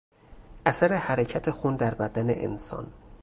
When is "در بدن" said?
1.75-2.29